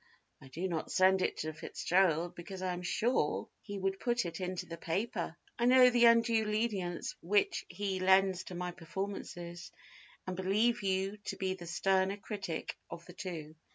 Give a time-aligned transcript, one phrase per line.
[0.41, 4.41] I do not send it to FitzGerald because I am sure he would put it
[4.41, 5.37] into the paper....
[5.59, 9.71] I know the undue lenience which he lends to my performances,
[10.25, 13.53] and believe you to be the sterner critic of the two.